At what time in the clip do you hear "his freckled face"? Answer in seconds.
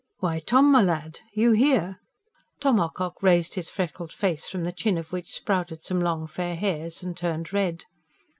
3.53-4.49